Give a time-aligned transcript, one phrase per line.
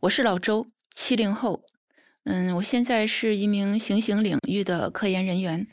[0.00, 1.62] 我是老周，七零后。
[2.24, 5.66] 嗯，我现在是一名行刑领域的科研人员。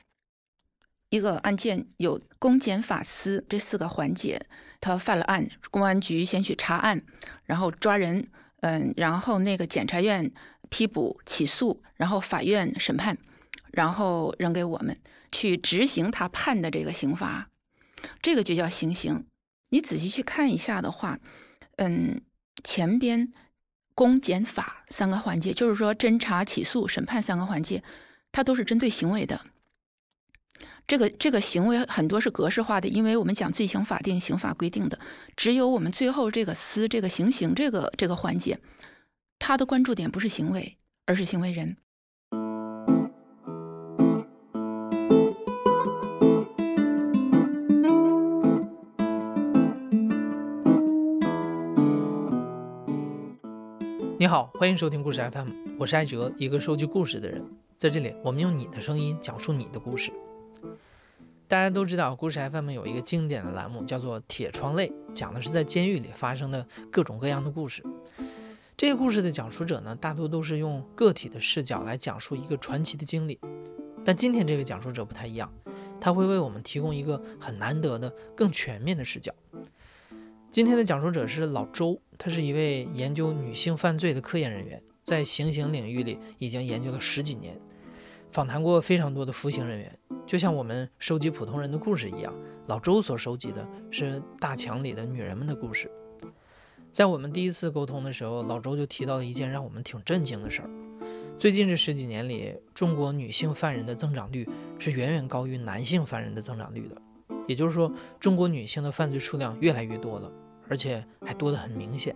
[1.10, 4.46] 一个案件有公检法司这四个环节，
[4.82, 7.05] 他犯了案，公安局先去查案，
[7.46, 8.29] 然后抓人，
[8.60, 10.29] 嗯，然后那个检察院
[10.69, 13.17] 批捕起诉，然后法院审判，
[13.71, 14.99] 然后扔给我们
[15.31, 17.49] 去执行他判的这个刑罚，
[18.21, 19.25] 这个就叫行刑。
[19.70, 21.17] 你仔细去看一下的话，
[21.77, 22.20] 嗯，
[22.62, 23.31] 前边。
[23.98, 27.84] 公检法三个环节，就是说侦查、起诉、审判三个环节，
[28.32, 29.42] 它都是针对行为的。
[30.86, 35.00] 这个这个行为很多是格式化的，因为我们讲罪行法定、刑法规定的，
[35.36, 38.60] 只有我们最后这个司这个行刑这个这个环节，
[39.40, 40.77] 它的关注点不是行为，
[41.08, 41.77] 而是行为人。
[54.27, 55.48] 你好，欢迎收听故事 FM，
[55.80, 57.41] 我是艾哲，一个收集故事的人。
[57.77, 60.12] 在这里，我们用你的声音讲述你的故事。
[61.48, 67.81] 大家都知道，故事 FM 有一个经典的栏目叫做《铁窗泪》，讲的是在监狱里发生的各种各样的故事。
[68.75, 73.39] 这些故事的讲述者呢，大多都是用个体的视角来讲述一个传奇的经历。
[74.03, 75.49] 但今天这位讲述者不太一样，
[76.02, 79.33] 他会为我们提供一个很难得的、更全面的视角。
[80.58, 87.55] 今天的讲述者是老周，他是一位研究女性犯罪的科研人员，在行刑领域里已经研究了十几年，
[88.31, 89.99] 访谈过非常多的服刑人员。
[90.25, 92.33] 就像我们收集普通人的故事一样，
[92.66, 95.91] 老周所收集的是大墙里的女人们的故事。
[96.92, 100.69] 在我们第一次沟通的时候，老周就提到了一件让我们挺震惊的事儿：
[101.38, 104.49] 最近这十几年里，中国女性犯人的增长率
[104.80, 106.99] 是远远高于男性犯人的增长率的。
[107.45, 110.31] 也就是说，中国女性的犯罪数量越来越多了。
[110.69, 112.15] 而且还多得很明显。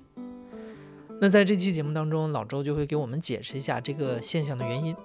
[1.20, 4.96] 那在这期节目当中，老周就会给我们解释一下这个现象的原因。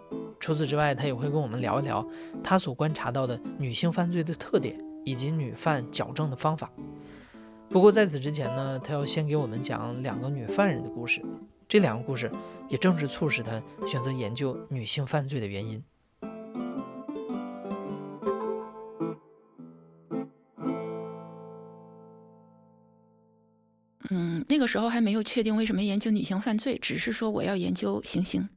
[0.40, 2.06] 除此之外，他也会跟我们聊一聊
[2.42, 6.70] 他所观察到的女性犯罪的特点以及女犯矫正的方法。
[7.68, 11.22] 不过在此之前呢，他要先给我们讲两个女犯人的故事。
[11.68, 12.30] 这两个故事
[12.68, 15.82] 也正是促使他选择研究女性犯罪的原因。
[24.48, 28.48] 那个时候还没有确定为什么研究女性犯罪，只是说我要研究行刑。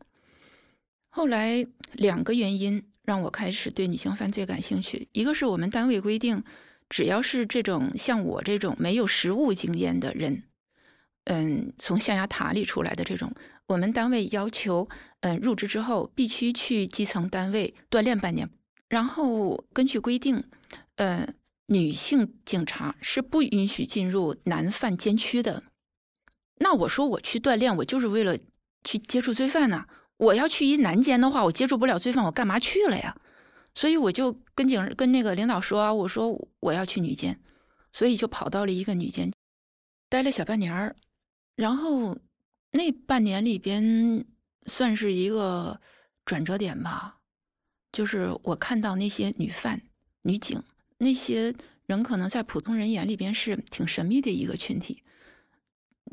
[1.09, 6.43] 后来两个原因让我开始对女性犯罪感兴趣，一个是我们单位规定，
[6.89, 10.43] 只要是这种像我这种没有实务经验的人，
[11.25, 13.33] 嗯，从象牙塔里出来的这种，
[13.67, 14.87] 我们单位要求，
[15.21, 18.49] 嗯，入职之后必须去基层单位锻炼半年，
[18.87, 20.43] 然后根据规定，
[20.95, 21.27] 呃。
[21.71, 25.61] 女性警察是不允许进入男犯监区的。
[26.59, 28.37] 那我说我去锻炼，我就是为了
[28.83, 29.85] 去接触罪犯呢。
[30.17, 33.15] 我要去一男监的话，我接触不了罪犯，我干嘛去了呀？
[33.73, 37.39] 所以我就跟警跟那个领导说，我说我要去女监，
[37.93, 39.31] 所以就跑到了一个女监，
[40.09, 40.95] 待了小半年儿。
[41.55, 42.17] 然后
[42.71, 44.25] 那半年里边
[44.65, 45.79] 算是一个
[46.25, 47.19] 转折点吧，
[47.93, 49.81] 就是我看到那些女犯、
[50.23, 50.61] 女警。
[50.97, 51.55] 那些
[51.85, 55.01] 人可能在普通人眼里边是挺神秘的一个群体，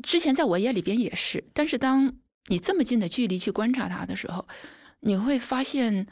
[0.03, 1.43] 之前在我眼里边也是。
[1.53, 2.15] 但是当
[2.47, 4.47] 你这么近的距离去观察他的时候，
[5.01, 6.07] 你会发现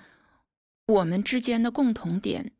[0.88, 2.52] 我们之间的共同点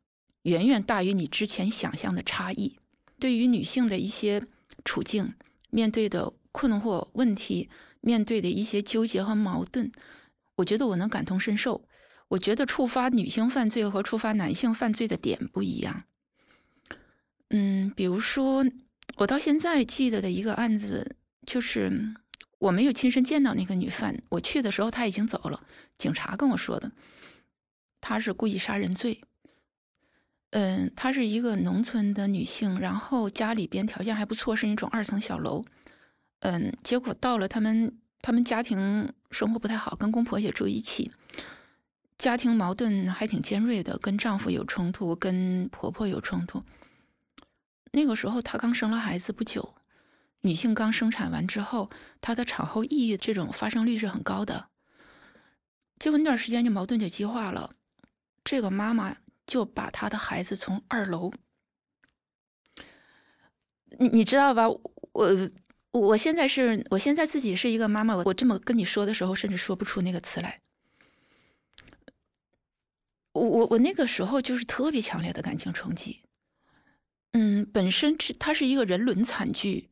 [0.42, 2.78] 远远大于你之前想象的差异。
[3.18, 4.44] 对于女性的一些
[4.84, 5.34] 处境、
[5.70, 7.70] 面对的困惑问题、
[8.00, 9.90] 面对的一些纠结和矛盾，
[10.56, 11.88] 我觉得我能感同身受。
[12.28, 16.04] 我觉得触发女性犯罪和触发男性犯罪的点不一样。
[17.50, 18.66] 嗯，比如说，
[19.16, 21.15] 我到现在记得的一个案子，
[21.46, 22.14] 就是
[22.58, 25.64] 我没有亲身见到那个女犯，我去的时候她已经走了，
[25.96, 26.90] 警察跟我说的，
[28.00, 29.22] 她是故意杀人罪。
[30.50, 35.64] 嗯，她是一个农村的女性，然后家里边条件还不错，是那种二层小楼。
[36.40, 41.10] 嗯，结果到了他们，他们家庭生活不太好，跟公婆也住一起。
[42.18, 46.62] 家庭矛盾还挺尖锐的，跟丈夫有冲突，跟婆婆有冲突。
[47.92, 49.74] 那个时候她刚生了孩子不久，
[50.46, 51.90] 女性刚生产完之后，
[52.20, 54.68] 她的产后抑郁这种发生率是很高的。
[55.98, 57.72] 结果那段时间就矛盾就激化了，
[58.44, 59.16] 这个妈妈
[59.46, 61.32] 就把她的孩子从二楼，
[63.98, 64.68] 你你知道吧？
[64.68, 65.50] 我
[65.90, 70.60] 我现在是我现在自己是一个妈妈，我我这么跟你说的时候，甚至说不出那个词来。
[73.32, 76.20] 我我我那个时候就是特别强烈的感情冲击，
[77.32, 79.88] 嗯，本身是它是一个人伦惨剧，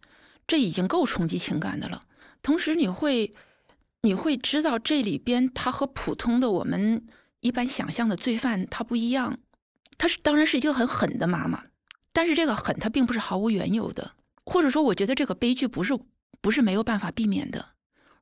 [0.47, 2.05] 这已经够冲击情感的了。
[2.43, 3.33] 同时你会
[4.03, 7.07] 你会知道这里边他和普通的我们
[7.41, 9.39] 一般想象的罪犯他不一样，
[9.97, 11.65] 他是当然是一个很狠的妈妈，
[12.13, 14.13] 但是这个狠他并不是毫无缘由的，
[14.45, 15.99] 或者说我觉得这个悲剧不是
[16.41, 17.71] 不是没有办法避免的。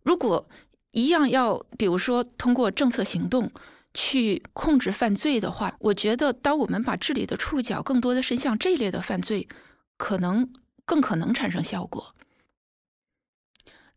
[0.03, 0.49] 如果
[0.93, 3.51] 一样要比如说通过政策行动
[3.95, 9.49] 去控制犯罪的话，我觉得当我们把治理的触角更多的伸向这一类的犯罪，
[9.97, 10.49] 可能
[10.85, 12.15] 更可能产生效果。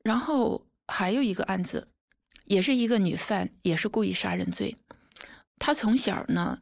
[0.03, 1.87] 然后还有一个案子，
[2.45, 4.77] 也是一个女犯，也是故意杀人罪。
[5.57, 6.61] 她从小呢，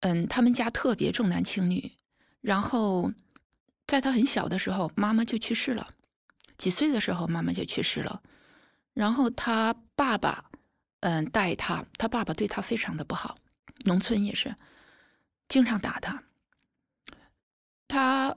[0.00, 1.92] 嗯，他们家特别重男轻女。
[2.40, 3.12] 然后，
[3.86, 5.94] 在她很小的时候，妈妈就去世了。
[6.58, 8.22] 几岁的时候，妈妈就去世了。
[8.92, 10.50] 然后她爸爸，
[11.00, 13.36] 嗯，带她，她爸爸对她非常的不好，
[13.84, 14.56] 农村也是，
[15.48, 16.24] 经常打她。
[17.86, 18.36] 她。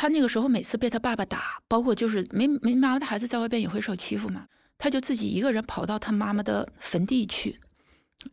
[0.00, 4.48] 他那个时候每次被他爸爸打，包括就是没没妈妈的孩子在外边也会受欺负嘛，
[4.78, 7.60] 他就自己一个人跑到他妈妈的坟地去，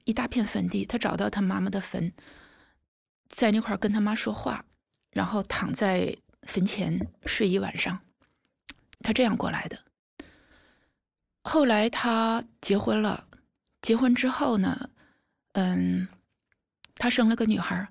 [0.06, 2.14] 一大片坟地，他找到他妈妈的坟，
[3.28, 4.64] 在那块跟他妈说话，
[5.12, 8.00] 然后躺在坟前睡一晚上，
[9.02, 9.78] 他这样过来的。
[11.44, 13.28] 后来他结婚了，
[13.82, 14.90] 结婚之后呢，
[15.52, 16.08] 嗯，
[16.96, 17.90] 他生了个女孩儿，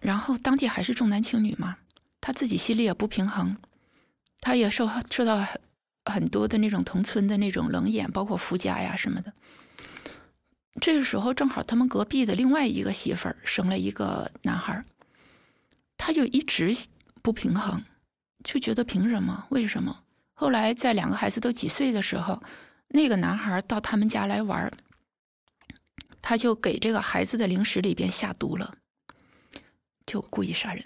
[0.00, 1.78] 然后当地还是重男轻女嘛。
[2.26, 3.56] 他自己心里也不平衡，
[4.40, 5.60] 他也受受到很
[6.06, 9.32] 很多的那种同村的那种冷眼，包括夫家呀什么的。
[10.80, 14.84] 这个时候正好他们隔壁的另外一个媳妇儿生了一个男孩，
[15.96, 16.74] 他就一直
[17.22, 17.80] 不平衡，
[18.42, 19.46] 就觉得凭什么？
[19.50, 20.02] 为什么？
[20.34, 22.42] 后来在两个孩子都几岁的时候，
[22.88, 24.72] 那个男孩到他们家来玩儿，
[26.20, 28.76] 他就给这个孩子的零食里边下毒了，
[30.04, 30.84] 就故意杀人。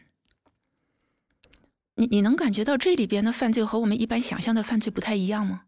[2.01, 5.65] 你你能感觉到这里边的犯罪和我们一般想象的犯罪不太一样吗？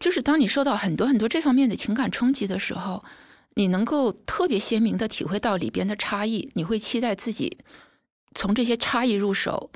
[0.00, 3.04] 就是当你受到很多很多这方面的情感冲击的时候，
[3.54, 7.58] 你能够特别鲜明的体会到里边的差异，你会期待自己
[8.34, 9.70] 从这些差异入手，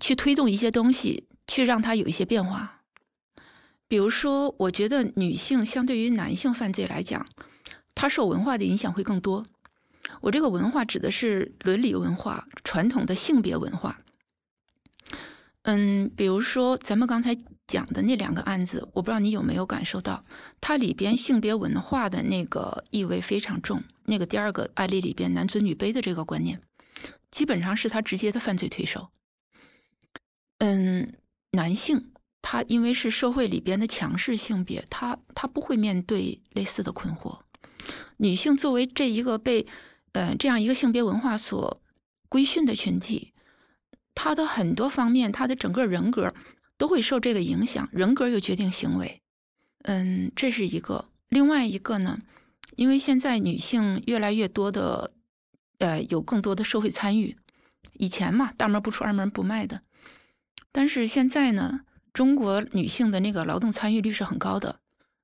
[0.00, 2.82] 去推动一些东西，去让它有一些变化。
[3.88, 7.26] 比如说，我觉得女性相对于男性犯罪来讲，
[7.96, 9.46] 她受文化的影响会更多。
[10.20, 14.00] 我这个文化指的是伦理文化、传统的性别文化。
[15.62, 20.24] 嗯，比如说咱们刚才讲的那两个案子，我不知道你有没有感受到，
[20.60, 23.82] 它里边性别文化的那个意味非常重。
[24.04, 26.62] 那个第二个案例里边，男尊女卑的这个观念，
[27.30, 29.10] 基本上是他直接的犯罪推手。
[30.58, 31.12] 嗯，
[31.50, 37.38] 男性他因为是社会里边的强势性别，他他不会面对类似的困惑。
[38.16, 39.66] 女性作为这一个被
[40.18, 41.80] 呃，这样一个性别文化所
[42.28, 43.32] 规训的群体，
[44.16, 46.34] 他的很多方面，他的整个人格
[46.76, 49.22] 都会受这个影响，人格又决定行为。
[49.84, 51.04] 嗯，这是一个。
[51.28, 52.18] 另外一个呢，
[52.74, 55.12] 因为现在女性越来越多的，
[55.78, 57.36] 呃，有更多的社会参与。
[57.92, 59.82] 以前嘛，大门不出二门不迈的，
[60.72, 61.82] 但是现在呢，
[62.12, 64.80] 中国女性的那个劳动参与率是很高的，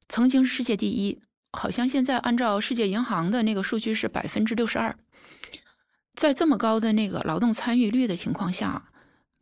[0.08, 1.20] 曾经是世界第一。
[1.55, 4.97] 好像现在按照世界银行的那个数据是百分之六十二，
[6.15, 8.91] 在这么高的那个劳动参与率的情况下，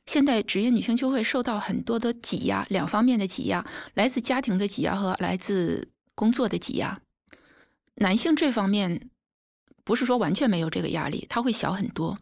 [0.06, 3.64] 现代职业女性就会受到很多的挤压，两方面的挤压，
[3.94, 7.01] 来自家庭的挤压和来自工作的挤压。
[7.96, 9.10] 男性这方面
[9.84, 12.19] 不是说完全没有这个压力，他会小很多。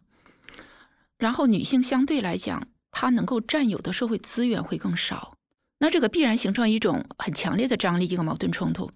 [1.17, 5.37] 然后女性相对来讲，她能够占有的社会资源会更少，
[5.79, 8.91] 那这个必然形成一种很强烈的张力，一个矛盾冲突。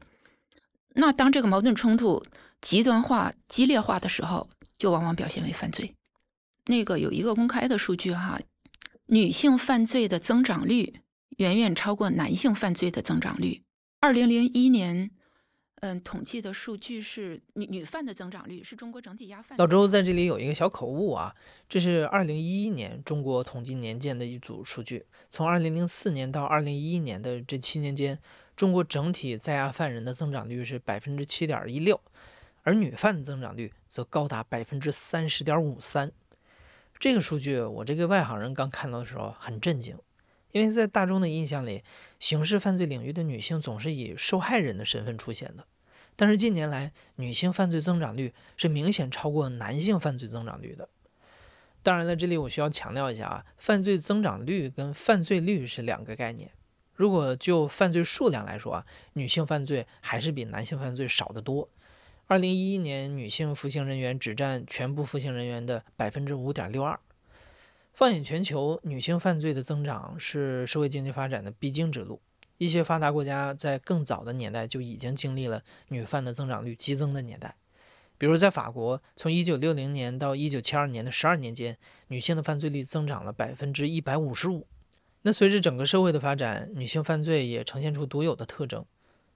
[0.97, 2.25] 那当这个矛盾冲突
[2.61, 5.93] 极端化、激烈化的时候，就往往表现为犯罪。
[6.67, 8.39] 那个有一个公开的数据哈，
[9.07, 10.95] 女性犯罪的增长率
[11.37, 13.61] 远远超过男性犯罪的增长率。
[13.99, 15.11] 二零零一年，
[15.81, 19.57] 嗯，统计的数据是女女犯的增长率是中国整体压犯。
[19.57, 21.35] 老周在这里有一个小口误啊，
[21.67, 28.17] 这是二零一一年中国统计年鉴的一组数据，从二零零四年到二零一一年的这七年间。
[28.55, 31.99] 中国整体在押犯人的增长率是百分之七点一六，
[32.63, 36.11] 而女犯的增长率则高达百分之三十点五三。
[36.97, 39.97] 这个数据，我这个外行人刚看到的时候很震惊，
[40.51, 41.83] 因为在大众的印象里，
[42.17, 45.65] 刑事犯罪领域的女性总是以受害人的身份出现的。
[46.15, 50.87] 但是近年来，女性犯罪增长率是明显超过男性犯罪增长率的。
[51.83, 56.49] 当然了，这里我需要强调一下啊，犯罪增长率跟犯罪率是两个概念。
[56.95, 61.67] 如果就犯罪数量来说啊，女性犯罪还是比男性犯罪少得多。
[62.27, 66.99] 二零一一年，女性服刑人员只占全部服刑人员的百分之五点六二。
[67.93, 72.19] 放眼全球，女性犯罪的增长是社会经济发展的必经之路。
[72.57, 77.55] 一些发达国家在更早的年代就已经经历了女犯的增长率激增的年代。
[78.17, 84.65] 比如在法国，从1960年到1972年的十二年间，女性的犯罪率增长了百分之一百五十五。
[85.27, 88.85] 那随着整个社会的发展，女性犯罪也呈现出独有的特征。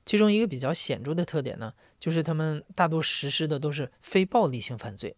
[0.05, 5.15] 其中一个比较显著的特点呢，就是她们大多实施的都是非暴力性犯罪。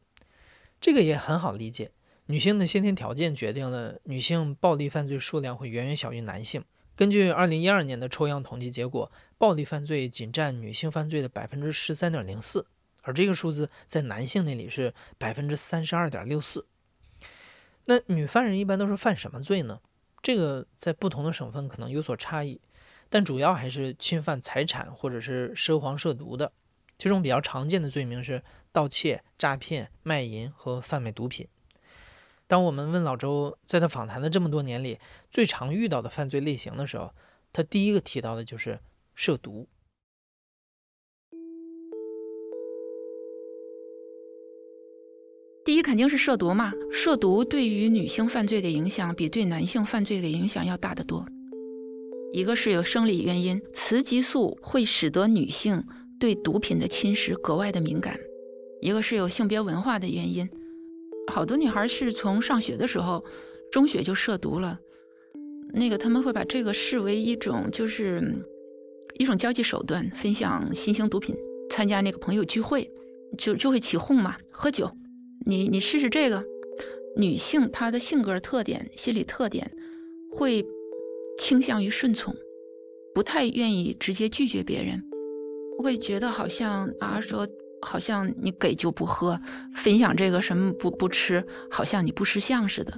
[0.80, 1.92] 这个也很好理解，
[2.28, 6.63] 女性的先天条件决定了女性暴力犯罪数量会远远小于男性。
[6.96, 12.66] 根据2012年的抽样统计结果，暴力犯罪仅占女性犯罪的百分之十三点零四。
[13.01, 16.66] 而这个数字在男性那里是百分之三十二点六四。
[17.86, 19.82] 那女犯人一般都是犯什么罪呢？
[20.22, 22.62] 这个在不同的省份可能有所差异，
[23.10, 26.51] 但主要还是侵犯财产或者是涉黄涉毒的。
[26.98, 31.48] 其中比较常见的罪名是盗窃、诈骗、卖淫和贩卖毒品。
[32.46, 35.00] 当我们问老周，在他访谈的这么多年里
[35.32, 37.13] 最常遇到的犯罪类型的时候，
[37.51, 38.80] 他第一个提到的就是
[39.16, 39.68] 涉毒。
[45.63, 51.24] 第一肯定是涉毒嘛，涉毒对于女性犯罪的影响比对男性犯罪的影响要大得多。
[52.34, 55.84] 一个是有生理原因，雌激素会使得女性
[56.20, 58.15] 对毒品的侵蚀格外的敏感；
[58.82, 60.50] 一个是有性别文化的原因，
[61.32, 63.24] 好多女孩是从上学的时候，
[63.72, 64.80] 中学就涉毒了，
[65.74, 68.34] 那个他们会把这个视为一种就是
[69.20, 71.36] 一种交际手段，分享新型毒品，
[71.70, 72.89] 参加那个朋友聚会，
[73.38, 74.89] 就就会起哄嘛，喝酒。
[75.45, 76.43] 你你试试这个，
[77.17, 79.71] 女性她的性格特点、心理特点
[80.29, 80.65] 会
[81.38, 82.36] 倾向于顺从，
[83.13, 85.01] 不太愿意直接拒绝别人，
[85.79, 87.48] 会觉得好像啊说
[87.81, 89.39] 好像你给就不喝，
[89.75, 92.93] 分享这个什么不不吃，好像你不识相似的，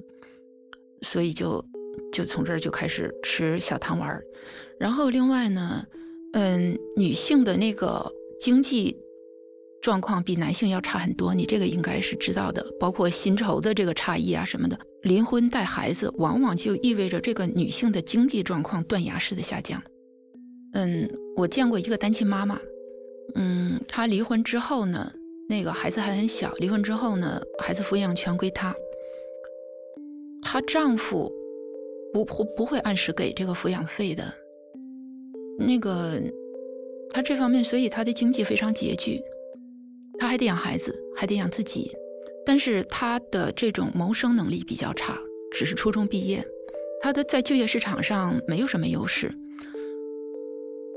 [1.02, 1.64] 所以就
[2.12, 4.24] 就从这儿就开始吃小糖丸儿。
[4.78, 5.86] 然后另外呢，
[6.34, 8.98] 嗯，女性的那个经济。
[9.84, 14.80] 状况比男性要差很多，你这个应该是知道的，包括薪酬的这个差异啊什么的。
[15.02, 19.84] 离婚带孩子，往往就意味着这个女性的经济状况断崖式的下降。
[20.72, 22.58] 嗯，我见过一个单亲妈妈，
[23.36, 25.12] 嗯，她离婚之后呢，
[25.50, 28.74] 那个孩子还很小，离婚之后呢，孩子抚养权归她，
[30.42, 31.30] 她丈夫
[32.14, 34.34] 不不不会按时给这个抚养费的，
[35.60, 36.22] 那个
[37.12, 39.22] 她这方面，所以她的经济非常拮据。
[40.24, 41.92] 他还得养孩子，还得养自己，
[42.46, 45.20] 但是他的这种谋生能力比较差，
[45.52, 46.42] 只是初中毕业，
[47.02, 49.30] 他的在就业市场上没有什么优势。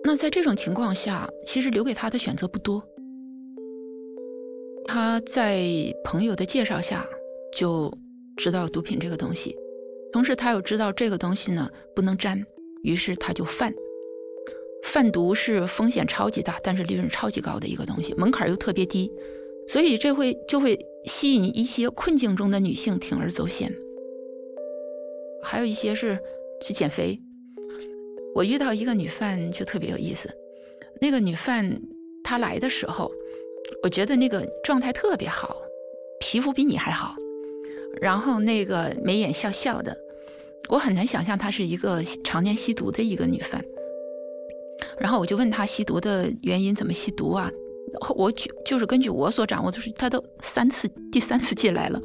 [0.05, 2.81] 那在这种情况下，其实留给他的选择不多。
[4.85, 5.61] 他在
[6.05, 7.05] 朋友的介绍下
[7.53, 7.93] 就
[8.37, 9.57] 知道毒品这个东西，
[10.13, 12.41] 同时他又知道这个东西呢不能沾，
[12.85, 13.75] 于是他就犯。
[14.87, 19.11] 贩毒是风险超级大，但是利润超级高的一个东西，门槛又特别低，
[19.69, 23.71] 所以这会就会吸引一些困境中的女性铤而走险。
[25.43, 26.19] 还有一些是
[26.63, 27.21] 去减肥。
[28.35, 30.31] 我遇到一个女犯就特别有意思，
[31.01, 31.81] 那个女犯
[32.23, 33.11] 她来的时候，
[33.83, 35.57] 我觉得那个状态特别好，
[36.21, 37.15] 皮肤比你还好，
[38.01, 39.97] 然后那个眉眼笑笑的，
[40.69, 43.65] 我很难想象她是一个常年吸毒的一个女犯。
[44.99, 47.51] 然后我就问他吸毒的原因，怎么吸毒啊？
[48.15, 52.01] 我就就是根据我所掌握的是，他都三次第三次进来了。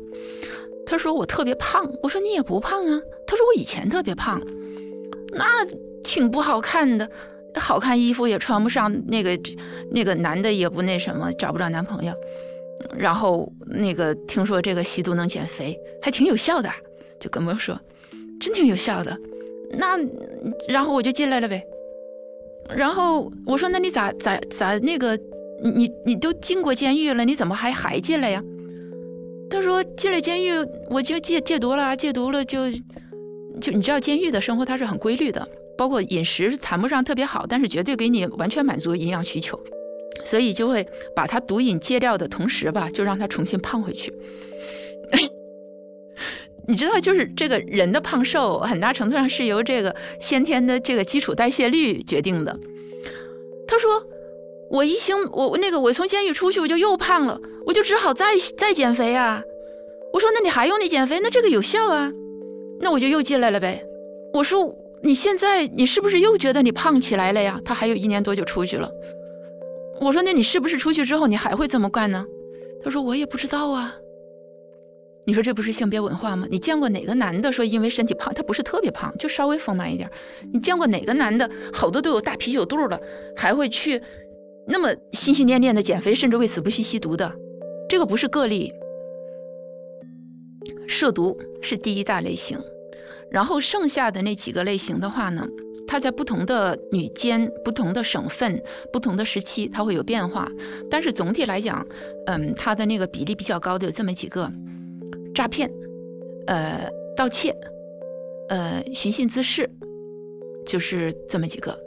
[0.86, 3.01] 他说我特别胖，我说你也不胖啊。
[3.25, 4.42] 他说我以前特别胖，
[5.34, 5.46] 那
[6.04, 7.10] 挺不好看的，
[7.56, 9.38] 好看衣服也穿不上，那个
[9.90, 12.13] 那个男的也不那什么，找不着男朋友。
[12.98, 16.70] 然后那个听说这个吸毒能减肥，还挺有效的，
[17.20, 17.80] 就跟我说，
[18.40, 19.18] 真挺有效的。
[19.72, 19.98] 那
[20.68, 21.63] 然后我就进来了呗。
[22.75, 25.18] 然后我说：“那你咋咋咋那个？
[25.63, 28.44] 你你都进过监狱了，你怎么还还进来呀？”
[29.50, 30.50] 他说：“进了监狱，
[30.90, 32.72] 我就戒戒毒了，戒毒了就
[33.60, 35.48] 就你知道，监狱的生活它是很规律的，
[35.78, 39.60] 包括饮食谈不上特别好，但是绝对给你完全满足营养需求，
[40.24, 44.13] 所以就会把他毒瘾戒掉的同时吧，就让他重新胖回去。”
[46.68, 52.58] 你知道，就是这个人的胖瘦，很大程度上是由这个先天的这个基础代谢率决定的。
[53.68, 54.06] 他说
[54.70, 59.41] ：“我一星，我那个我从监狱出去，我就又胖了，我就只好再再减肥啊。”
[60.13, 61.20] 我说：“那你还用你减肥？
[61.22, 62.12] 那这个有效啊？
[62.80, 63.84] 那我就又进来了呗。”
[64.34, 68.89] 我说：“你现在你是不是又觉得你胖起来了呀？”他还有一年多就出去了。
[70.00, 72.25] 我说：“那你是不是出去之后你还会这么干呢？”
[72.84, 73.96] 他说：“我也不知道啊。”
[75.25, 76.48] 你说这不是性别文化吗？
[76.50, 80.10] 你见过哪个男的说因为身体胖，他不是特别胖，就稍微丰满一点？
[80.51, 83.00] 你见过哪个男的好多都有大啤酒肚了，
[83.36, 84.01] 还会去
[84.68, 87.32] 那么心心念念的减肥，甚至为此不惜吸毒的？
[87.88, 88.74] 这个不是个例。
[90.88, 92.60] 涉毒是第一大类型，
[93.30, 95.48] 然后剩下的那几个类型的话呢，
[95.88, 98.62] 它在不同的女监、不同的省份、
[98.92, 100.50] 不同的时期，它会有变化。
[100.90, 101.86] 但是总体来讲，
[102.25, 104.51] 嗯，它的那个比例比较高的有这么几个。
[105.34, 105.72] 诈骗，
[106.46, 107.56] 呃，盗窃，
[108.50, 109.70] 呃，寻衅滋事，
[110.66, 111.78] 就是这么几个。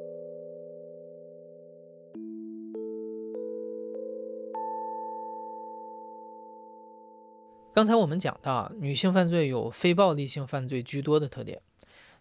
[7.74, 11.60] 刚才我们讲到，女性犯罪有非暴力性犯罪居多的特点。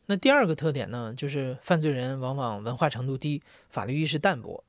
[0.08, 4.62] 那第二个特点呢，就是犯罪人往往文化程度低，法律意识淡薄。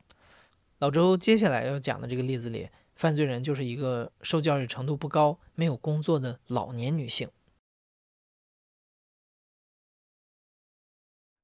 [0.79, 2.69] 老周接下来要讲的这个例子里。
[2.95, 7.29] 犯罪人就是一个受教育程度不高、没有工作的老年女性。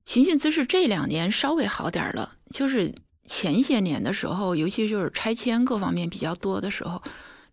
[0.07, 7.03] 寻衅滋事这两年稍微好点了，就是前些年的时候，尤其就是拆迁各方面比较多的时候，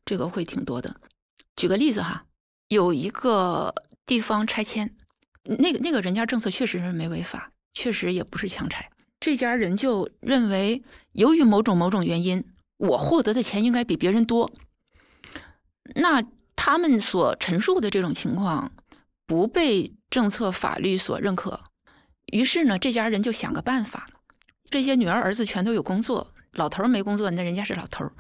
[0.06, 1.00] 这个会挺多的。
[1.56, 2.25] 举个例子哈，
[2.68, 3.74] 有一个
[4.06, 4.96] 地方拆迁，
[5.44, 8.89] 那个那个人家政策确实是没违法，确实也不是强拆，
[9.20, 12.44] 这家人就认为由于某种某种原因。
[12.77, 14.51] 我获得的钱应该比别人多，
[15.96, 16.24] 那
[16.55, 18.72] 他们所陈述的这种情况
[19.25, 21.60] 不被政策法律所认可，
[22.31, 24.07] 于是呢，这家人就想个办法。
[24.69, 28.12] 这些女儿儿子全都有工作，老头儿没工作，那人家是老头儿，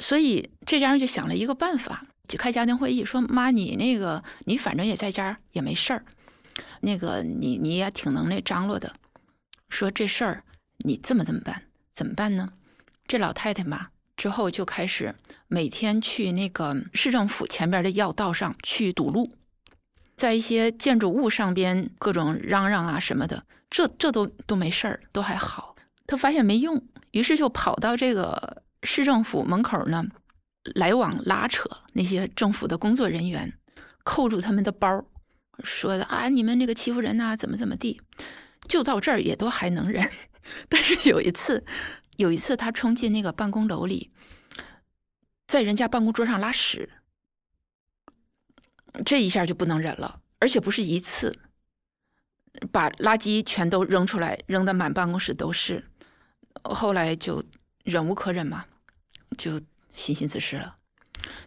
[0.00, 6.04] 所以这家人就想了一个办法，就开家庭会议，说：“妈，你那个你反正也在家也没事儿，
[6.82, 8.92] 那个你你也挺能耐张罗的，
[9.70, 10.44] 说这事儿
[10.84, 11.62] 你这么这么办，
[11.94, 12.52] 怎么办呢？”
[13.08, 13.88] 这老太太嘛，
[14.18, 15.14] 之后就开始
[15.48, 19.32] 每天去那个市政府前边的要道上去堵路，
[20.14, 25.74] 在一些建筑物上边各种嚷嚷啊什么的，这这都都没事儿，都还好。
[26.06, 30.04] 他发现没用，于是就跑到这个市政府门口呢，
[30.74, 33.54] 来往拉扯那些政府的工作人员，
[34.04, 35.02] 扣住他们的包，
[35.64, 38.02] 说的啊，你们那个欺负人呐，怎么怎么地，
[38.68, 40.10] 就到这儿也都还能忍。
[40.68, 41.64] 但是有一次。
[42.18, 44.10] 有一次，他冲进那个办公楼里，
[45.46, 46.90] 在人家办公桌上拉屎，
[49.06, 51.38] 这一下就不能忍了，而且不是一次，
[52.72, 55.88] 把垃圾全都扔出来，扔的满办公室都是。
[56.64, 57.44] 后来就
[57.84, 58.64] 忍无可忍嘛，
[59.36, 59.60] 就
[59.94, 60.76] 寻衅滋事了。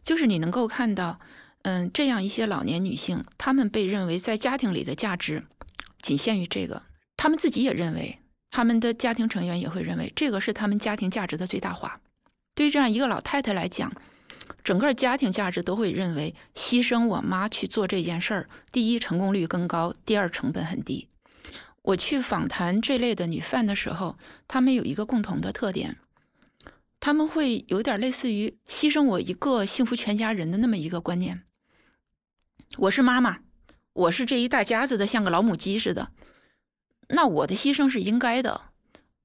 [0.01, 1.19] 就是你能够看到，
[1.63, 5.45] 嗯，这样一些老年女性，她们被认为在家庭里的价值
[6.01, 6.84] 仅限于这个，
[7.17, 8.19] 她们自己也认为。
[8.51, 12.01] 他们的家庭成员也会认为这个是他们家庭价值的最大化。
[12.53, 13.91] 对于这样一个老太太来讲，
[14.63, 21.07] 整个家庭价值都会认为牺牲我妈去做这件事儿，第一成功率更高，第二成本很低。
[21.83, 25.97] 我去访谈这类的女犯的时候，她们有一个共同的特点，
[26.99, 31.41] 他们会有点类似于牺牲我一个幸福全家人的那么一个观念。
[32.77, 33.39] 我是妈妈，
[33.93, 36.11] 我是这一大家子的，像个老母鸡似的。
[37.13, 38.69] 那我的牺牲是应该的，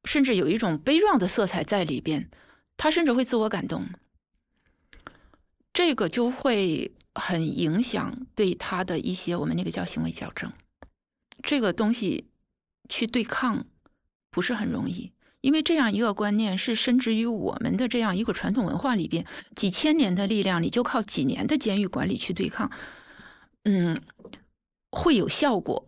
[0.05, 2.29] 甚至有一种悲壮的色彩在里边，
[2.77, 3.87] 他甚至会自我感动，
[5.73, 10.53] 这个就会很影响对他的一些我们那个叫行为矫正，
[11.43, 12.29] 这个东西
[12.89, 13.67] 去对抗
[14.31, 22.71] 不是很容易，因为这样一个观念是深植于我们的这样一个传统文化里边，几千年的力量，你就靠几年的监狱管理去对抗，
[23.65, 24.03] 嗯，
[24.91, 25.87] 会有效果。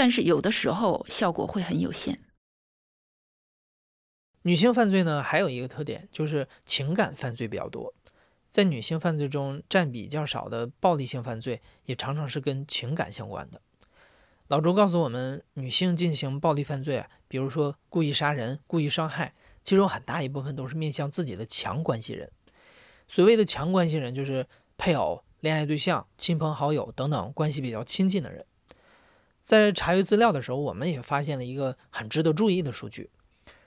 [0.00, 2.18] 但是有的时候效果会很有限。
[4.40, 7.92] 女性犯罪呢，还有一个特点就是情感犯罪比较多。
[8.50, 13.60] 在女性犯罪中占比较少的暴力性犯罪，也常常是跟情感相关的。
[14.48, 22.32] 老周告诉我们，女性进行暴力犯罪，比如说故意杀人、故意伤害，其中很大一部分都是面向自己的强关系人。
[23.06, 24.46] 所谓的强关系人，就是
[24.78, 28.46] 配偶、恋爱对象、亲朋好友等等关系比较亲近的人。
[29.50, 33.10] 在查阅资料的时候，我们也发现了一个很值得注意的数据：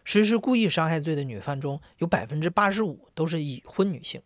[0.06, 4.22] 实施故意伤害罪的女犯中有百分之八十五都是已婚女性。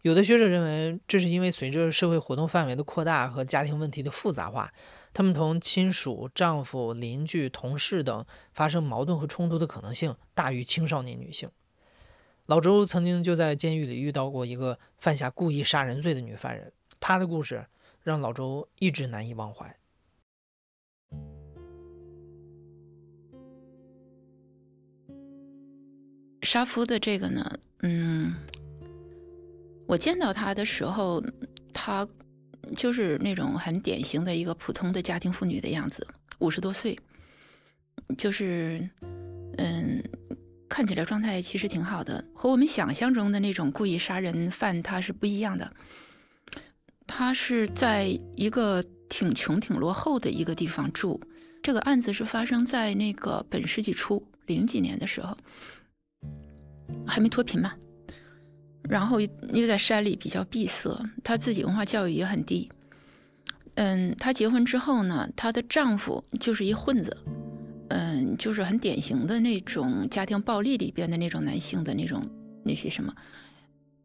[0.00, 4.72] 有的学者认为，这是因为随着社会活动范围的扩大和家庭问题的复杂化，
[5.12, 11.50] 他们同亲属、丈夫、邻居、同事等发生矛盾和冲突的可能性大于青少年女性。
[12.46, 17.66] 老周曾经就在监狱里遇到过一个犯下故意杀人罪的女犯人，她的故事
[18.02, 19.76] 让老周一直难以忘怀。
[26.42, 28.34] 杀夫的这个呢，嗯，
[29.86, 31.22] 我见到他的时候，
[31.72, 32.06] 他
[32.76, 36.06] 就是那种很典型的一个普通的家庭妇女的样子，
[36.38, 36.98] 五十多岁，
[38.16, 38.88] 就是
[39.58, 40.02] 嗯，
[40.68, 45.70] 看起来状态其实挺好的，和我们想象中的那种故意杀人犯他是不一样的。
[47.06, 51.20] 他是在一个挺穷、挺落后的一个地方住。
[51.60, 55.36] 这个案子是发生在那个本世纪初零几年的时候，
[57.06, 57.72] 还没脱贫嘛。
[58.88, 62.70] 然后又在山里比较闭塞，她自己文化教育也很低。
[63.74, 67.16] 嗯，她结婚之后呢，她的丈夫就是一混子，
[67.88, 72.22] 嗯，就是很典型的那种家庭暴力里边的那种男性的那种
[72.64, 73.14] 那些什么，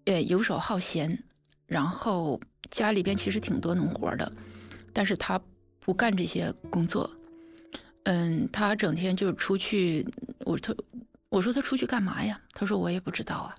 [0.05, 1.23] 呃，游手好闲，
[1.67, 2.39] 然后。
[2.71, 4.29] 家里边其实挺多农活的，
[4.91, 5.39] 但是他
[5.79, 7.09] 不干这些工作。
[8.05, 10.03] 嗯，他整天就是出去。
[10.39, 10.75] 我他
[11.35, 12.39] 我说他出去干嘛呀？
[12.53, 13.55] 他说我也不知道啊。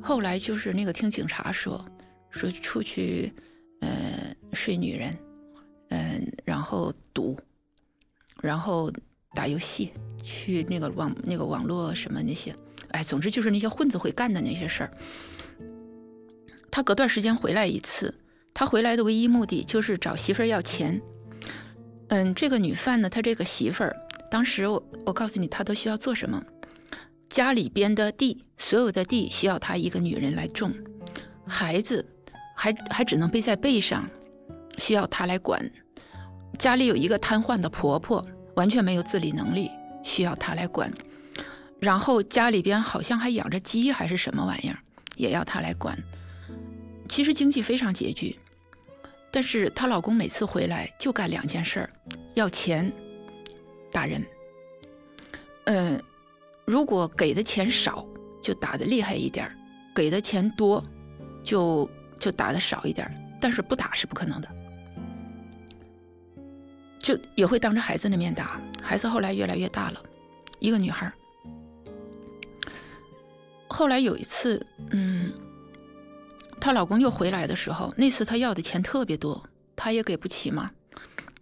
[0.00, 1.84] 后来就是那个听警察说，
[2.30, 3.32] 说出去，
[3.80, 5.12] 呃，睡女人，
[5.88, 7.36] 嗯，然后赌，
[8.40, 8.88] 然后
[9.34, 12.54] 打游戏，去那个网那个网络什么那些，
[12.92, 14.90] 哎，总之就是那些混子会干的那些事儿。
[16.70, 18.14] 他隔段时间回来一次，
[18.54, 21.02] 他回来的唯一目的就是找媳妇儿要钱。
[22.10, 23.96] 嗯，这个女犯呢，她这个媳妇儿，
[24.30, 26.40] 当时我我告诉你，她都需要做什么？
[27.30, 30.74] 家里边的地，所有的地需要她一个女人来种，
[31.46, 32.04] 孩子
[32.56, 34.04] 还还只能背在背上，
[34.78, 35.70] 需要她来管。
[36.58, 39.70] 家里有一个瘫痪的婆婆，完全没有自理能力，
[40.02, 40.92] 需要她来管。
[41.78, 44.76] 然后家里边好像还养着鸡还是什么玩意儿，
[45.14, 45.96] 也要她来管。
[47.08, 48.36] 其实经济非常拮据，
[49.30, 51.90] 但是她老公每次回来就干两件事儿：
[52.34, 52.92] 要钱、
[53.92, 54.20] 打人。
[55.64, 56.02] 嗯，
[56.70, 58.06] 如果给的钱少，
[58.40, 59.52] 就打的厉害一点儿；
[59.92, 60.80] 给的钱多，
[61.42, 63.14] 就就打的少一点儿。
[63.40, 64.48] 但是不打是不可能的，
[67.00, 68.60] 就也会当着孩子的面打。
[68.80, 70.00] 孩子后来越来越大了，
[70.60, 71.12] 一个女孩。
[73.68, 75.32] 后来有一次，嗯。
[76.60, 79.42] 她老公又回来的时候，那次她要的钱特别多，
[79.74, 80.70] 她也给不起嘛。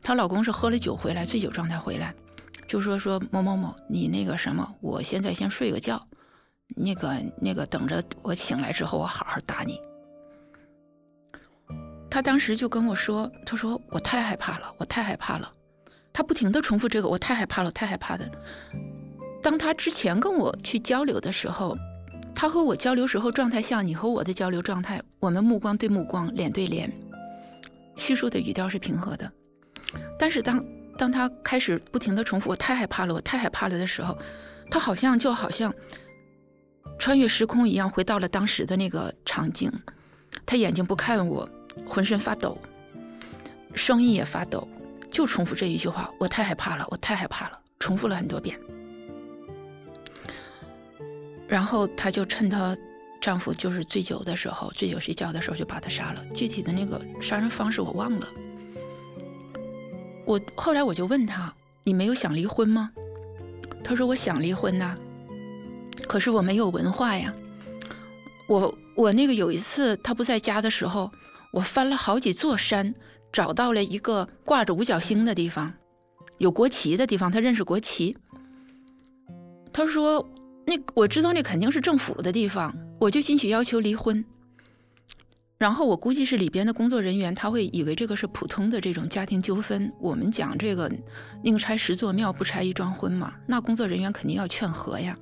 [0.00, 2.14] 她老公是喝了酒回来，醉酒状态回来，
[2.68, 6.00] 就说说某某某，你那个什么，我现在先睡个觉，
[6.76, 9.81] 那个那个等着我醒来之后，我好好打你。
[12.09, 15.50] 他当时就跟我说，他说我太害怕了，我太害怕了。
[16.12, 18.31] 他不停的重复这个，我太害怕了，太害怕的。
[19.42, 21.76] 当他之前跟我去交流的时候。
[22.35, 26.88] 他和我交流时候状态像你和我的交流状态，我们目光对目光，脸对脸，
[27.96, 29.28] 叙述的语调是平和的。
[30.16, 30.64] 但是当
[30.98, 34.18] 当他开始不停的重复“我太害怕了，我太害怕了”的时候，
[34.68, 35.72] 他好像就好像
[36.98, 39.72] 穿越时空一样，回到了当时的那个场景。
[40.44, 41.48] 他眼睛不看我，
[41.87, 42.58] 浑身发抖，
[43.74, 44.66] 声音也发抖，
[45.11, 48.58] 就重复这一句话：“我太害怕了，我太害怕了”，重复了很多遍。
[51.46, 52.76] 然后她就趁她
[53.20, 56.24] 丈夫就是醉酒的时候，醉酒睡觉的时候就把他杀了。
[56.34, 58.28] 具体的那个杀人方式我忘了。
[60.28, 62.90] 我后来我就问他：“你没有想离婚吗？”
[63.82, 64.94] 他说：“我想离婚呐，
[66.06, 67.34] 可是我没有文化呀。
[68.46, 71.10] 我我那个有一次他不在家的时候，
[71.50, 72.94] 我翻了好几座山，
[73.32, 75.72] 找到了一个挂着五角星的地方，
[76.36, 77.32] 有国旗的地方。
[77.32, 78.14] 他认识国旗。
[79.72, 80.28] 他说。”
[80.68, 84.22] 那我知道那肯定是政府的地方，我就进去要求离婚。
[85.59, 89.92] 然后我估计是里边的工作人员，他会以为这个是普通的这种家庭纠纷。
[89.99, 90.90] 我们讲这个
[91.42, 95.18] 宁拆十座庙，不拆一桩婚嘛，那工作人员肯定要劝和呀。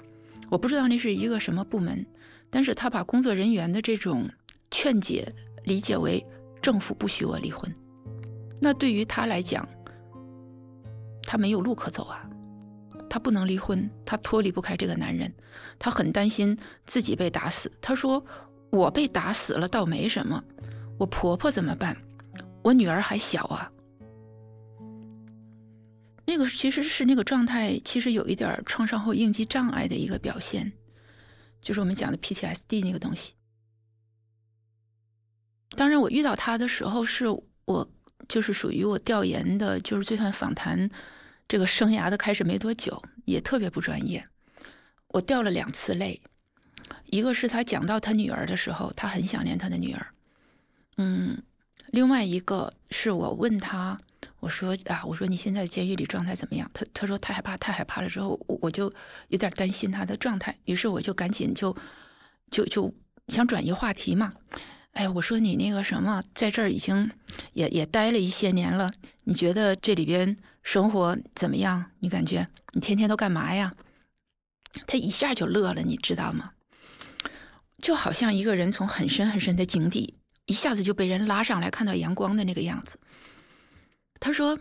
[0.51, 2.05] 我不知道那是一个什么部门，
[2.51, 4.29] 但是他把工作人员的这种
[4.70, 5.27] 劝解
[5.64, 6.22] 理解为
[6.61, 7.72] 政府不许我离婚。
[8.61, 9.66] 那对于他来讲，
[11.22, 12.29] 他没有路可走啊。
[13.09, 15.33] 他不能离婚，他脱离不开这个男人，
[15.79, 17.72] 他很担心自己被打死。
[17.81, 18.22] 他说
[18.70, 20.42] ：“我被打死了倒没什么，
[20.98, 21.96] 我婆婆怎么办？
[22.62, 23.72] 我女儿还小啊。”
[26.29, 30.72] 那个其实是那个状态，其实有一点创伤后应激障碍的一个表现，
[31.62, 33.35] 就是我们讲的 PTSD 那个东西。
[35.76, 37.26] 当然，我遇到他的时候，是
[37.64, 37.88] 我
[38.29, 40.90] 就是属于我调研的，就是罪犯访谈。
[41.46, 44.26] 这个生涯的开始没多久，也特别不专业。
[45.09, 46.20] 我掉了两次泪，
[47.06, 50.06] 一个是他讲到他女儿的时候，他很想念他的女儿。
[50.96, 51.42] 嗯，
[51.92, 53.98] 另外一个是我问他，
[54.40, 56.70] 我说啊，我说你现在监狱里状态怎么样？
[56.72, 58.08] 他他说太害怕，太害怕了。
[58.08, 58.92] 之后我就
[59.28, 61.76] 有点担心他的状态，于是我就赶紧就
[62.50, 62.92] 就就
[63.28, 64.32] 想转移话题嘛。
[64.92, 67.10] 哎，我说你那个什么，在这儿已经
[67.52, 68.90] 也也待了一些年了，
[69.24, 71.92] 你觉得这里边生活怎么样？
[72.00, 73.74] 你感觉你天天都干嘛呀？
[74.86, 76.52] 他一下就乐了，你知道吗？
[77.87, 82.99] 就好像一个人从很深很深的井底一下子就被人拉上来，看到阳光的那个样子。
[84.18, 84.59] 他说：“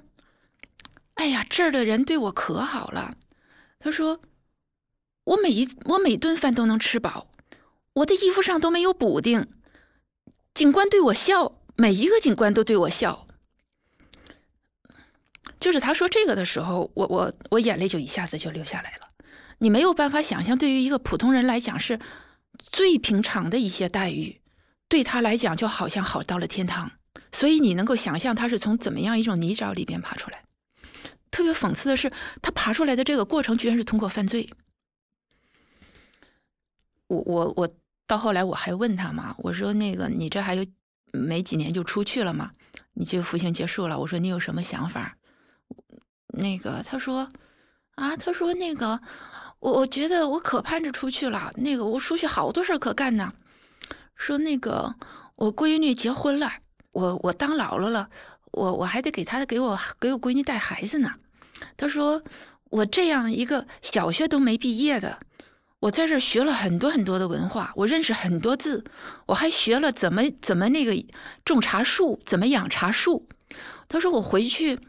[1.15, 3.17] 哎呀，这儿的人对我可好了。”
[3.81, 4.21] 他说
[5.25, 7.31] ：“我每一我每顿饭都能吃饱，
[7.93, 9.47] 我的衣服上都没有补丁。
[10.53, 13.25] 警官对我笑，每一个警官都对我笑。”
[15.59, 19.09] 就是他说这个的时候，我我我眼泪就一下子就流下来了。
[19.57, 21.99] 你没有办法想象，对于一个普通人来讲是
[22.57, 24.41] 最平常的一些待遇，
[24.87, 26.91] 对他来讲就好像好到了天堂。
[27.31, 30.43] 所以你能够想象他是从怎么样一种泥沼里边爬出来。
[31.31, 34.49] 特别讽刺的是，他爬出来的这个过程居然是通过犯罪。
[37.07, 37.69] 我我我
[38.07, 40.65] 到后来我还问他嘛，我说那个你这还有
[41.11, 42.51] 没几年就出去了嘛？
[42.93, 45.17] 你这个服刑结束了，我说你有什么想法？
[46.27, 47.29] 那个他说
[47.95, 49.01] 啊，他说那个
[49.65, 53.33] 我我觉得我可盼着出去了，那个我出去好多事儿可干呢。
[54.15, 54.93] 说那个
[55.35, 56.51] 我闺女结婚了。
[56.91, 58.07] 我我当姥姥了，
[58.51, 61.15] 我我还得给她给我给我闺女带孩子呢。
[61.75, 62.21] 他说
[62.69, 65.19] 我这样一个小学都没毕业的，
[65.79, 68.83] 我在这儿学了很多很多的文化，我认识很多字，
[69.25, 70.95] 我还学了怎么怎么那个
[71.43, 73.27] 种茶树，怎么养茶树。
[73.87, 74.79] 他说我回去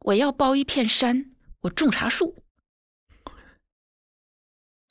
[0.00, 1.30] 我要包一片山，
[1.62, 2.36] 我种茶树。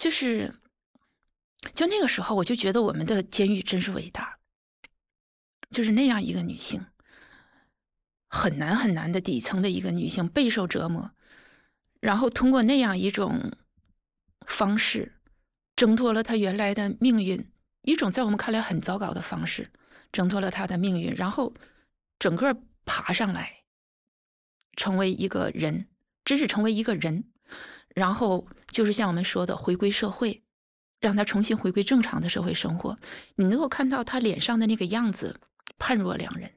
[0.01, 0.51] 就是
[1.75, 4.39] 就那个时候，我就觉得我们的监狱真是伟大。
[5.69, 6.83] 就是那样一个女性，
[8.27, 11.11] 很难很难的底层的一个女性，备受折磨，
[11.99, 13.51] 然后通过那样一种
[14.47, 15.13] 方式，
[15.75, 17.51] 挣脱了她原来的命运，
[17.83, 19.71] 一种在我们看来很糟糕的方式，
[20.11, 21.53] 挣脱了她的命运，然后
[22.17, 23.65] 整个爬上来，
[24.75, 25.87] 成为一个人，
[26.25, 27.31] 真是成为一个人，
[27.95, 30.43] 然后就是像我们说的回归社会，
[30.99, 32.97] 让他重新回归正常的社会生活。
[33.36, 35.39] 你能够看到他脸上的那个样子。
[35.84, 36.51] 判若两人，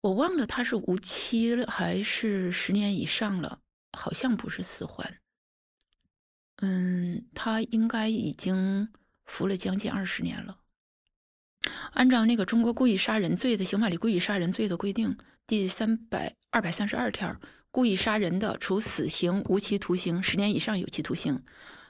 [0.00, 3.62] 我忘了他是无期了还是十年以上了，
[3.98, 5.18] 好像不是死缓。
[6.58, 8.92] 嗯，他应该已经
[9.24, 10.60] 服了将近二十年了。
[11.94, 17.36] 按照那个中国故意杀人罪的刑法里故意杀人罪的规定，第三百二百三十二条，
[17.74, 21.40] 故意杀人的，处死刑、无期徒刑十年以上有期徒刑；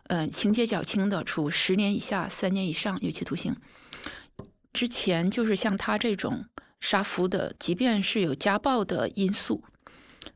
[0.04, 3.54] 嗯，情节较轻的，处十年以下三年以上有期徒刑。
[4.72, 6.46] 之前就是像他这种
[6.80, 9.62] 杀夫的，即便是有家暴的因素，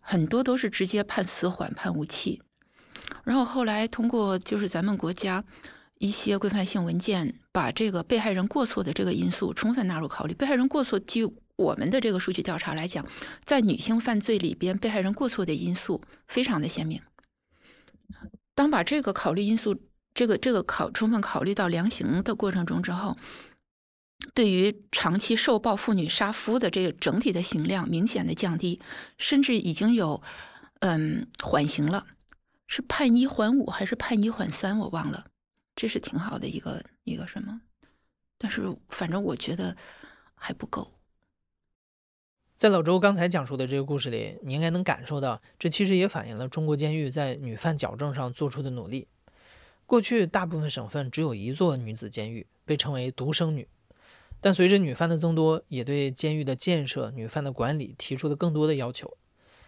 [0.01, 2.43] 很多都是直接判死缓、判无期。
[3.25, 5.43] 然后后来通过就是咱们国家
[5.97, 10.35] 一些规范性文件，把这个被害人过错的这个因素充分纳入考虑。
[10.35, 13.05] 被害人过错，就我们的这个数据调查来讲，
[13.45, 17.03] 在女性犯罪里边，被害人过错的因素非常的鲜明。
[18.55, 19.77] 当把这个考虑因素，
[20.15, 23.19] 这个这个考充分考虑到量刑的过程中之后。
[24.35, 28.81] 对于长期受暴妇女杀夫的这个整体的刑量明显的降低，
[29.17, 30.21] 甚至已经有
[30.81, 32.05] 嗯缓刑了，
[32.67, 34.77] 是判一缓五还是判一缓三？
[34.81, 35.27] 我忘了，
[35.77, 37.61] 这是挺好的一个一个什么？
[38.37, 39.77] 但是反正我觉得
[40.35, 40.98] 还不够。
[42.59, 49.07] 在老周刚才讲述的这个故事里，你应该能感受到，这其实也反映了中国监狱在女犯矫正上做出的努力。
[49.87, 53.69] 过去大部分省份只有一座女子监狱，被称为独生女。
[54.41, 59.17] 但随着女犯的增多，也对监狱的建设、女犯的管理提出了更多的要求。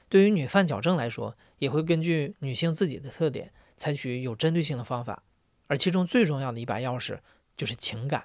[0.08, 5.22] 对于女犯矫正来说，也会根据女性自己的特点，采取有针对性的方法。
[5.68, 7.20] 而其中最重要的一把钥匙
[7.56, 8.24] 就是情感。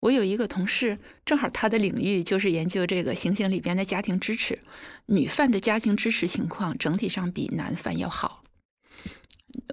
[0.00, 4.60] 我有一个同事，正好他的领域就是研究这个刑刑里边的家庭支持。
[5.06, 8.44] 女犯的家庭支持情况整体上比男犯要好。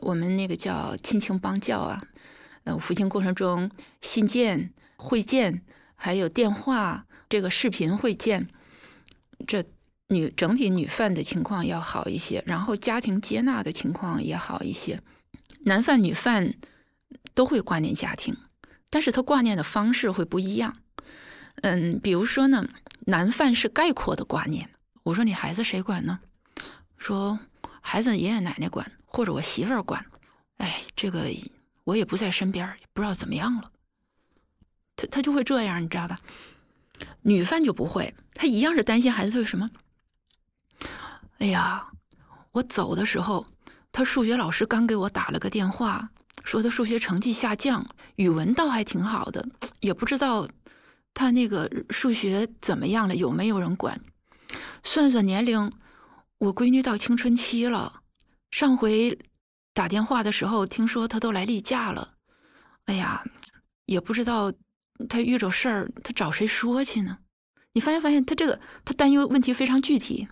[0.02, 2.04] 我们那个叫亲情帮教啊，
[2.64, 3.70] 呃，服刑过程中
[4.02, 4.74] 信件。
[4.96, 5.64] 会见，
[5.96, 8.48] 还有电话，这个视频会见，
[9.46, 9.66] 这
[10.08, 15.02] 女整体女犯的情况要好一些，然后家庭接纳的情况也好一些。
[15.66, 16.54] 男犯女犯
[17.34, 18.34] 都会挂念家庭，
[18.94, 20.78] 但是他挂念的方式会不一样。
[21.64, 22.70] 嗯，比如说呢，
[23.08, 24.70] 男犯是概括的挂念，
[25.02, 26.20] 我说你孩子谁管呢？
[26.96, 27.40] 说
[27.82, 30.06] 孩子爷爷奶奶管，或者我媳妇儿管。
[30.58, 31.26] 哎，这个
[31.86, 33.72] 我也不在身边，不知道怎么样了。
[34.96, 36.20] 他他就会这样，你知道吧？
[37.24, 39.40] 女犯就不会，她一样是担心孩子。
[39.40, 39.68] 为什么？
[41.40, 41.90] 哎呀，
[42.52, 43.48] 我走的时候，
[43.92, 46.12] 他数学老师刚给我打了个电话，
[46.44, 49.48] 说他数学成绩下降，语文倒还挺好的，
[49.80, 50.48] 也不知道
[51.14, 54.00] 他那个数学怎么样了，有没有人管？
[54.84, 55.72] 算算年龄，
[56.38, 58.02] 我闺女到青春期了。
[58.52, 59.18] 上回
[59.74, 62.16] 打电话的时候，听说她都来例假了。
[62.86, 63.24] 哎呀，
[63.86, 64.52] 也不知道
[65.08, 67.18] 她遇着事儿，她找谁说去呢？
[67.72, 70.28] 你发现发现，她这个她担忧问题非常具体，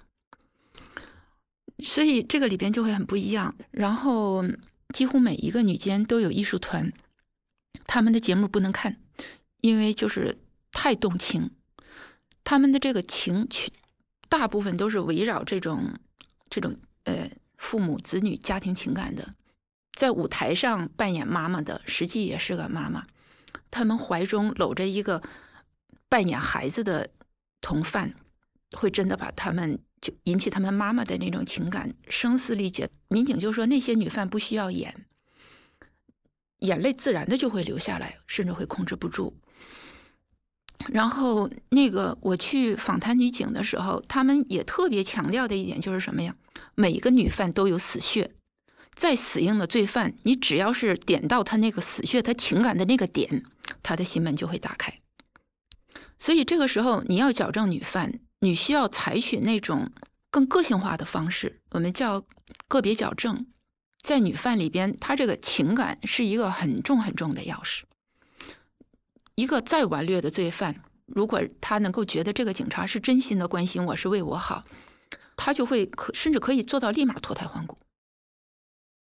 [1.80, 3.56] 所以这个里边就会很不一样。
[3.71, 4.43] 然后。
[4.91, 6.91] 几乎每一个女监都有艺术团，
[7.86, 8.97] 他们的节目不能看，
[9.62, 10.38] 因为就是
[10.71, 11.51] 太动情。
[12.43, 13.71] 他们的这个情曲，
[14.27, 15.93] 大部分都是围绕这种
[16.49, 16.75] 这种
[17.06, 19.34] 呃父母子女家庭情感的。
[19.93, 23.06] 在舞台上扮演妈妈的，实际也是个妈妈。
[23.69, 25.21] 他们怀中搂着一个
[26.10, 27.10] 扮演孩子的
[27.62, 28.13] 同犯，
[28.71, 29.80] 会真的把他们。
[30.02, 32.90] 就引起他们妈妈的那种情感声嘶力竭。
[33.08, 35.06] 民警就说那些女犯不需要演，
[36.60, 39.38] 眼泪自然的就会流下来，甚至会控制不住。
[40.90, 46.36] 然后那个我去访谈女警的时候，他们也特别强调的一点就是什么呀？
[46.74, 48.32] 每一个女犯都有死穴，
[48.96, 53.44] 再死硬的罪犯，你只要是点到他那个死穴，他情感的那个点，
[53.84, 55.00] 他的心门就会打开。
[56.18, 58.20] 所以这个时候你要矫正女犯。
[58.41, 59.89] 你需要采取那种
[60.30, 62.23] 更个性化的方式，我们叫
[62.67, 63.47] 个别矫正。
[64.01, 67.84] 在女犯里边，她这个情感是一个很重很重的钥匙。
[69.36, 74.65] 一个再顽劣的罪犯，如果他能够觉得这个警察是真心的关心我，是为我好，
[75.36, 77.77] 他就会可甚至可以做到立马脱胎换骨。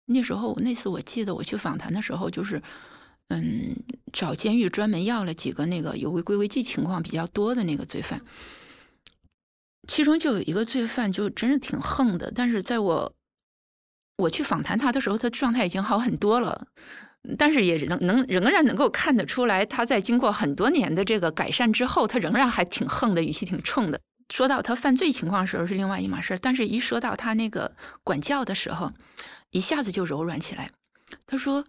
[0.06, 2.62] 那时候，那次我记得我去访谈的时候，就是
[3.28, 3.76] 嗯，
[4.14, 8.22] 找监狱专门要了几个那个有违规违纪情况比较多的那个罪犯。
[9.88, 12.32] 其中就有一个罪犯，就真是挺横的。
[12.36, 13.14] 但是在我
[14.18, 16.68] 我去访谈他的时候，他状态已经好很多了。
[17.38, 24.00] 但是也能能仍然能够看得出来，他在经过很多年的这个改善之后，他仍然还挺横的，语气挺冲的。
[24.34, 28.94] 说到他犯罪情况的时候是另外一码事但是一说到他那个管教的时候，
[29.52, 30.72] 一下子就柔软起来。
[31.26, 31.66] 他说：“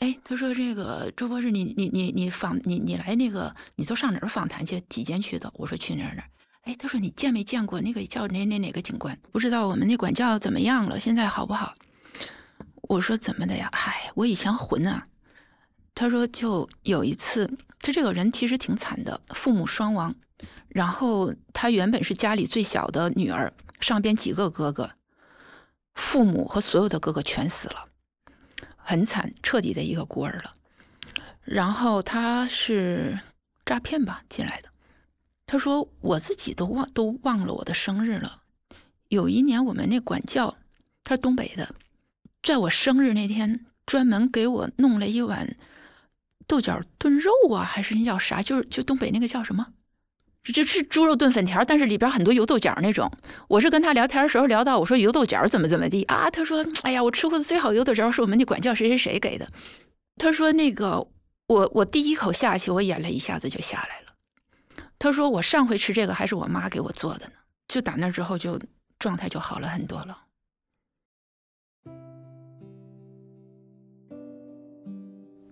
[0.00, 4.80] 哎，他说这个周博士，你你你你访你你来那个，你都上哪儿访谈去？
[4.88, 6.28] 几间去的？”我说：“去哪儿哪儿。”
[6.62, 9.18] 哎，他说你见没见过那个叫哪哪哪个警官？
[9.32, 10.98] 不知道我们那管教怎么样了？
[10.98, 11.74] 现在好不好？
[12.82, 13.68] 我说怎么的呀？
[13.72, 15.04] 嗨，我以前混啊。
[15.94, 20.14] 他说就有一次，他这个人其实挺惨的，父母双亡，
[20.68, 24.92] 然后他原本是家里最小的女儿，上边几个哥哥，
[25.94, 27.88] 父母和所有的哥哥全死了，
[28.76, 30.54] 很惨，彻底的一个孤儿了。
[31.42, 33.18] 然后他是
[33.66, 34.71] 诈骗吧进来的。
[35.52, 38.40] 他说：“我自己都忘都忘了我的生日了。
[39.08, 40.56] 有一年我们那管教，
[41.04, 41.74] 他是东北的，
[42.42, 45.54] 在我生日那天专门给我弄了一碗
[46.46, 48.40] 豆角炖肉啊，还是那叫啥？
[48.40, 49.66] 就是就东北那个叫什么？
[50.42, 53.12] 就是猪肉炖粉条，但是里边很多油豆角那种。
[53.48, 56.30] 我是跟他聊天的时候聊到，我说油豆角怎么怎么地啊？
[56.30, 59.46] 他说：哎呀，我吃过的最好油豆角是我们那管教谁谁谁给的。
[60.16, 61.06] 他说那个
[61.46, 64.11] 我我第一口下去，我眼泪一下子就下来了。”
[65.02, 67.32] 他说：“我上回吃这个还是我妈给我做的呢，
[67.66, 68.56] 就打那之后就
[69.00, 70.16] 状态就好了很多了。”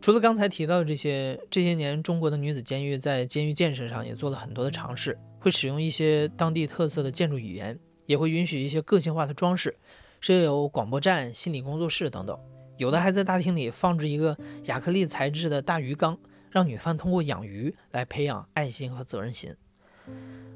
[0.01, 9.77] 除了刚才提到的这些，这些年中国的女子监狱在监狱建设上也做了很多的尝试，会使用一些当地特色的建筑语言，也会允许一些个性化的装饰，
[10.21, 12.39] 设有广播站、心理工作室等等，
[12.79, 16.17] 有的还在大厅里放置一个亚克力材质的大鱼缸。
[16.51, 19.55] 让女犯通过养鱼来培养爱心和责任心。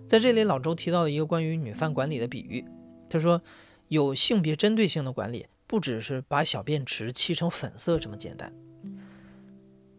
[0.07, 2.64] 在这里，老周提到了一个关于女犯管理的比喻。
[3.09, 3.40] 他说，
[3.88, 8.52] 有性别针对性的管理，不只是把小便池漆成粉色这么简单。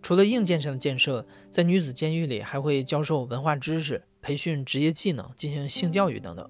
[0.01, 6.47] 除了硬件上的建设，在女子监狱里还会教授文化知识、培训职业技能、进行性教育等等。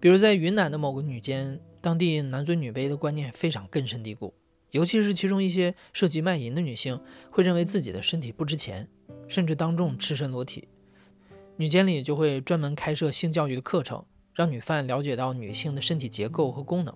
[0.00, 4.34] 比如在云南的某个女监，当地男尊女卑的观念非常根深蒂固。
[4.70, 7.00] 尤其是其中一些涉及卖淫的女性，
[7.30, 8.88] 会认为自己的身体不值钱，
[9.26, 10.68] 甚至当众赤身裸体。
[11.56, 16.94] 女监里就会专门开设性教育的课程，让女犯了解到女性的身体结构和功能。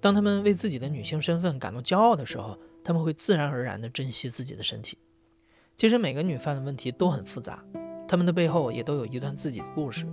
[0.00, 4.96] 当她们为自己的女性身份感到骄傲的时候，她们会自然而然地珍惜自己的身体。
[5.76, 7.64] 其实每个女犯的问题都很复杂，
[8.06, 10.06] 她们的背后也都有一段自己的故事。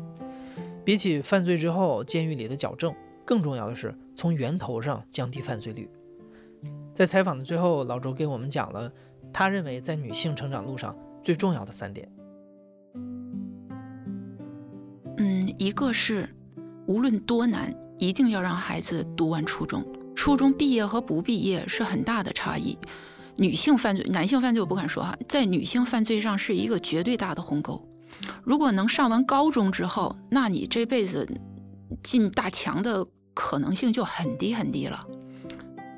[0.84, 2.96] 比起犯罪之后监狱里的矫正，
[3.26, 5.90] 更重要的是从源头上降低犯罪率。
[6.98, 8.92] 在采访的最后，老周给我们讲了
[9.32, 12.12] 他认为在女性成长路上最重要的三点。
[15.18, 16.28] 嗯，一个是
[16.88, 19.86] 无论多难，一定要让孩子读完初中。
[20.16, 22.76] 初中毕业和不毕业是很大的差异。
[23.36, 27.80] 女性犯罪、男性犯罪我不敢说哈，在女性犯罪上是一个绝对大的鸿沟。
[28.44, 31.30] 如果能上完高中之后，那你这辈子
[32.02, 35.06] 进大强的可能性就很低很低了。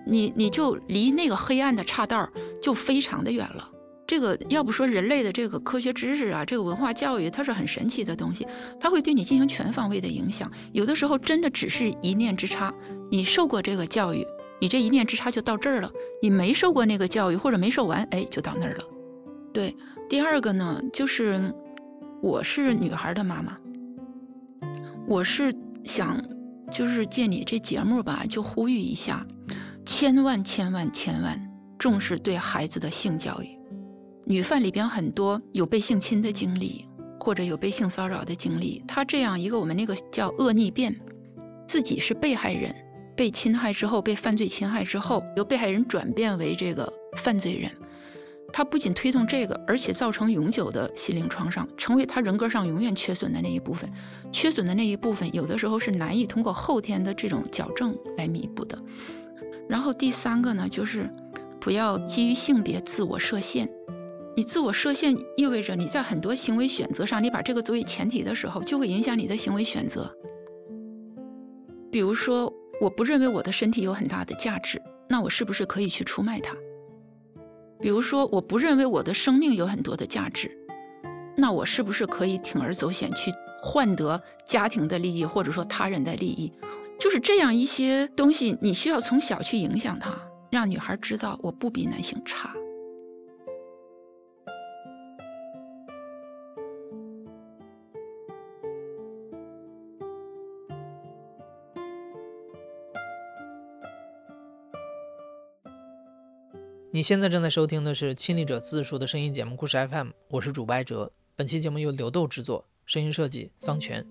[0.05, 2.29] 你你就离那个黑暗的岔道
[2.61, 3.69] 就非常的远了。
[4.07, 8.47] 这个要不说人类的这个科学知识啊，这个文化教育，它是很神奇的东西，
[8.79, 10.51] 它会对你进行全方位的影响。
[10.71, 12.73] 有的时候真的只是一念之差，
[13.11, 14.25] 你受过这个教育，
[14.59, 15.91] 你这一念之差就到这儿了；
[16.23, 18.83] 你没受过那个教育或者没受完，哎，就到那儿了。
[19.53, 19.75] 对，
[20.09, 21.53] 第二个呢，就是
[22.19, 23.55] 我是女孩的妈妈，
[25.07, 26.19] 我是想
[26.73, 29.23] 就是借你这节目吧，就呼吁一下，
[29.85, 31.39] 千万千万千万
[31.77, 33.57] 重视对孩子的性教育。
[34.25, 36.85] 女犯里边很多有被性侵的经历，
[37.19, 38.83] 或者有被性骚扰的经历。
[38.87, 40.95] 她这样一个我们那个叫恶逆变，
[41.67, 42.75] 自己是被害人，
[43.15, 47.71] 被侵害之后被犯罪侵害之后，由被害人转变为这个犯罪人。
[48.51, 53.89] 她不仅推动这个，而且造成永久的心灵创伤，成为她人格上永远缺损的那一部分。
[54.31, 58.77] 缺损的那一部分，有的时候是难以通过后天的这种矫正来弥补的。
[59.69, 61.07] 然后第三个呢，就是
[61.61, 63.69] 不要基于性别自我设限。
[64.35, 70.11] 你自我设限意味着你在很多行为选择上，你把这个作为前提的时候，就会影响你的行为选择。
[71.91, 72.51] 比如说，
[72.81, 76.55] 我不认为我的身体有很大的价值，那我是不是可以去出卖它？
[77.79, 80.49] 比如说，我不认为我的生命有很多的价值，
[81.35, 86.51] 那我是不是可以铤而走险去换得家庭的利益，或者说他人的利益？
[86.99, 90.19] 就是这样一些东西，你需要从小去影响他，
[90.51, 92.53] 让女孩知道我不比男性差。
[106.91, 111.09] 你现在正在收听的是亲历者自述的声音节目故事 FM，我是主播艾哲。
[111.35, 114.05] 本期节目由刘豆制作，声音设计桑泉。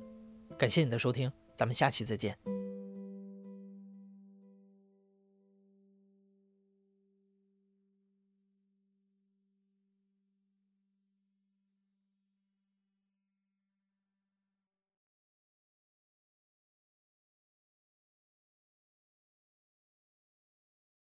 [0.56, 2.57] 感谢你的收听，咱们下期再见。